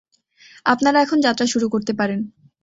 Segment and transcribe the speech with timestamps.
[0.65, 2.19] আপনারা এখন যাত্রা শুরু করতে পারেন।